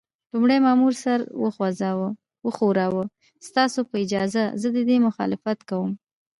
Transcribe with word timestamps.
لومړي 0.33 0.57
مامور 0.65 0.93
سر 1.03 1.19
وښوراوه: 2.47 3.03
ستاسو 3.47 3.79
په 3.89 3.95
اجازه، 4.03 4.43
زه 4.61 4.67
د 4.75 4.77
دې 4.89 4.97
مخالفت 5.07 5.59
کوم. 5.69 5.91